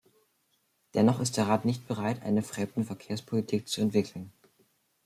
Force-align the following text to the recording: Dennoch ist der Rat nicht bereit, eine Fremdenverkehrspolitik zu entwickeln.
Dennoch 0.95 1.19
ist 1.19 1.37
der 1.37 1.47
Rat 1.47 1.63
nicht 1.63 1.87
bereit, 1.87 2.23
eine 2.23 2.41
Fremdenverkehrspolitik 2.41 3.67
zu 3.67 3.81
entwickeln. 3.81 4.31